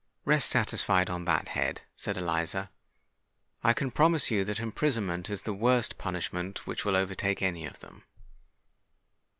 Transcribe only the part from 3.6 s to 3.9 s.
"I